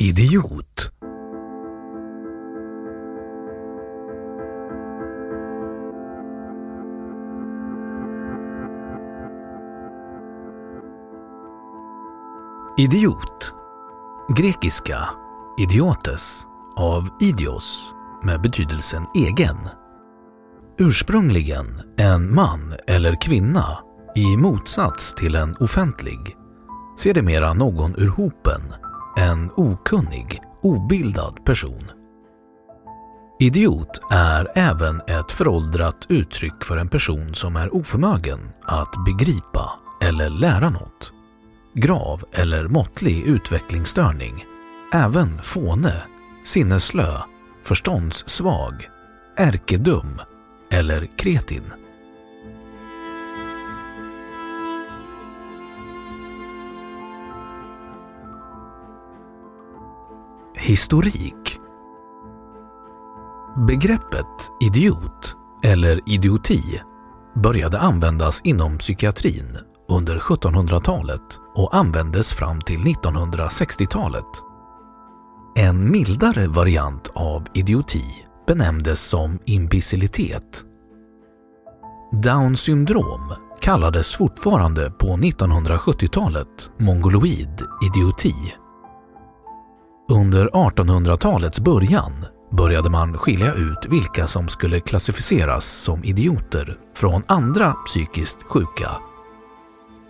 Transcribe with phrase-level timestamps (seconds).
[0.00, 0.90] Idiot.
[12.78, 13.54] Idiot.
[14.36, 15.08] Grekiska
[15.58, 19.56] idiotes av idios med betydelsen egen.
[20.78, 23.78] Ursprungligen en man eller kvinna
[24.16, 26.36] i motsats till en offentlig.
[26.98, 28.62] Sedermera någon ur hopen,
[29.16, 31.90] en okunnig, obildad person.
[33.40, 39.70] Idiot är även ett föråldrat uttryck för en person som är oförmögen att begripa
[40.02, 41.12] eller lära något.
[41.74, 44.44] Grav eller måttlig utvecklingsstörning,
[44.92, 46.02] även fåne,
[46.44, 47.16] sinneslö,
[47.62, 48.88] förståndssvag,
[49.36, 50.20] ärkedum
[50.70, 51.72] eller kretin.
[60.70, 61.58] Historik
[63.66, 66.80] Begreppet idiot eller idioti
[67.34, 74.24] började användas inom psykiatrin under 1700-talet och användes fram till 1960-talet.
[75.56, 78.04] En mildare variant av idioti
[78.46, 80.64] benämndes som imbecillitet.
[82.22, 88.34] Down syndrom kallades fortfarande på 1970-talet mongoloid idioti.
[90.10, 92.12] Under 1800-talets början
[92.52, 98.90] började man skilja ut vilka som skulle klassificeras som idioter från andra psykiskt sjuka.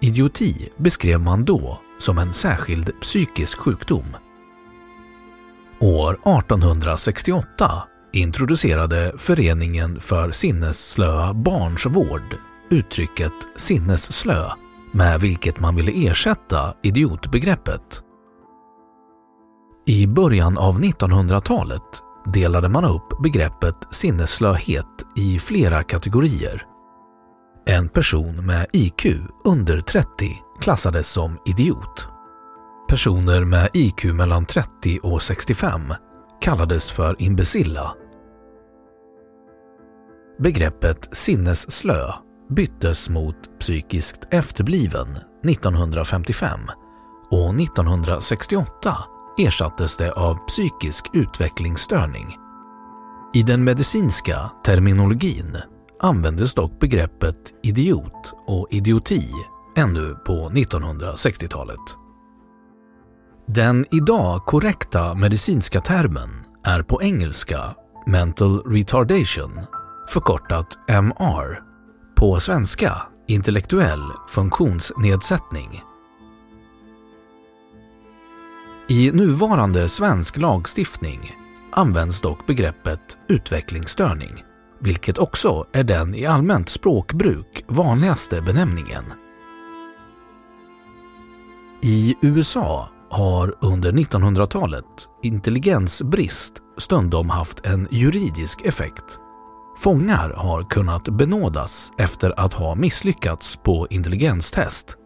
[0.00, 4.16] Idioti beskrev man då som en särskild psykisk sjukdom.
[5.80, 7.70] År 1868
[8.12, 12.36] introducerade Föreningen för sinnesslöa barns vård
[12.70, 14.50] uttrycket sinnesslö
[14.92, 18.02] med vilket man ville ersätta idiotbegreppet.
[19.90, 21.82] I början av 1900-talet
[22.24, 24.86] delade man upp begreppet sinnesslöhet
[25.16, 26.66] i flera kategorier.
[27.66, 29.06] En person med IQ
[29.44, 30.06] under 30
[30.60, 32.08] klassades som idiot.
[32.88, 35.80] Personer med IQ mellan 30 och 65
[36.40, 37.94] kallades för imbecilla.
[40.38, 42.12] Begreppet sinnesslö
[42.50, 46.60] byttes mot psykiskt efterbliven 1955
[47.30, 48.94] och 1968
[49.46, 52.36] ersattes det av psykisk utvecklingsstörning.
[53.34, 55.56] I den medicinska terminologin
[56.00, 59.30] användes dock begreppet idiot och idioti
[59.76, 61.80] ännu på 1960-talet.
[63.46, 66.30] Den idag korrekta medicinska termen
[66.64, 67.74] är på engelska
[68.06, 69.60] mental retardation,
[70.08, 71.62] förkortat MR,
[72.16, 75.82] på svenska intellektuell funktionsnedsättning.
[78.90, 81.36] I nuvarande svensk lagstiftning
[81.72, 84.30] används dock begreppet utvecklingsstörning,
[84.80, 89.04] vilket också är den i allmänt språkbruk vanligaste benämningen.
[91.82, 99.18] I USA har under 1900-talet intelligensbrist stundom haft en juridisk effekt.
[99.78, 104.96] Fångar har kunnat benådas efter att ha misslyckats på intelligenstest.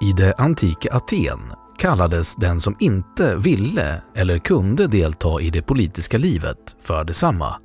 [0.00, 1.40] I det antika Aten
[1.78, 7.56] kallades den som inte ville eller kunde delta i det politiska livet för detsamma.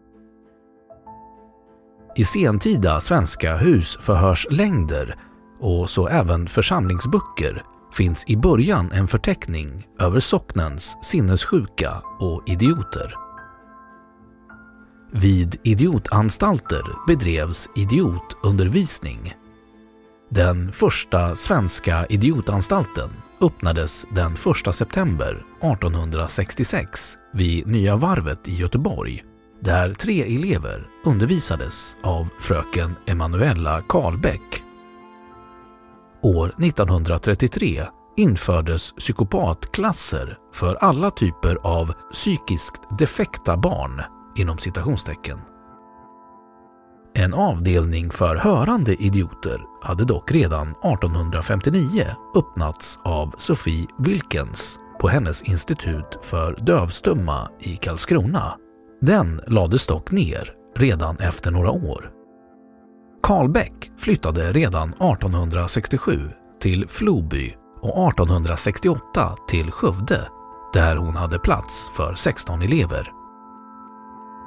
[2.15, 5.15] I sentida svenska husförhörslängder
[5.59, 13.15] och så även församlingsböcker finns i början en förteckning över socknens sinnessjuka och idioter.
[15.11, 19.33] Vid idiotanstalter bedrevs idiotundervisning.
[20.29, 23.09] Den första svenska idiotanstalten
[23.41, 24.33] öppnades den
[24.67, 29.23] 1 september 1866 vid Nya Varvet i Göteborg
[29.61, 34.63] där tre elever undervisades av fröken Emanuella Karlbäck.
[36.21, 37.85] År 1933
[38.17, 44.01] infördes psykopatklasser för alla typer av psykiskt defekta barn
[44.35, 45.39] inom citationstecken.
[47.17, 55.43] En avdelning för hörande idioter hade dock redan 1859 öppnats av Sophie Wilkens på hennes
[55.43, 58.57] institut för dövstumma i Karlskrona.
[59.01, 62.11] Den lades dock ner redan efter några år.
[63.23, 66.19] Karlbäck flyttade redan 1867
[66.61, 70.21] till Floby och 1868 till Skövde
[70.73, 73.11] där hon hade plats för 16 elever.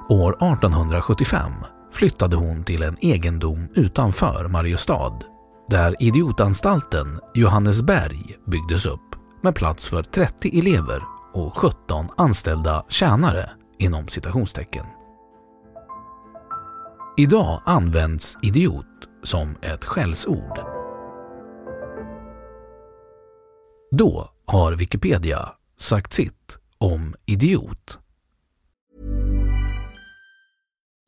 [0.09, 1.53] År 1875
[1.93, 5.19] flyttade hon till en egendom utanför Mariestad
[5.69, 11.03] där idiotanstalten Johannesberg byggdes upp med plats för 30 elever
[11.33, 14.85] och 17 anställda tjänare inom citationstecken.
[17.17, 18.87] Idag används idiot
[19.23, 20.59] som ett skällsord.
[23.91, 25.49] Då har Wikipedia
[25.79, 27.99] sagt sitt om idiot.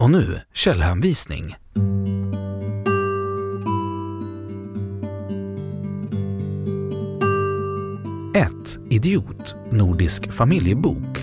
[0.00, 1.56] Och nu källhänvisning.
[8.34, 11.18] Ett Idiot, Nordisk familjebok.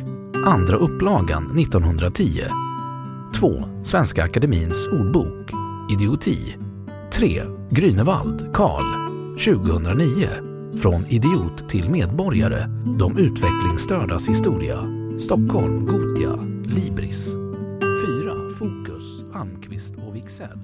[0.45, 2.43] Andra upplagan 1910.
[3.35, 3.63] 2.
[3.83, 5.51] Svenska Akademins ordbok.
[5.91, 6.57] Idioti.
[7.13, 7.43] 3.
[7.71, 8.83] Grünewald, Karl.
[9.38, 10.27] 2009.
[10.77, 12.67] Från idiot till medborgare.
[13.00, 14.79] De utvecklingsstördas historia.
[15.19, 16.35] Stockholm, Gotia,
[16.65, 17.44] Libris.
[18.59, 20.59] Fokus, Almqvist och Wiksell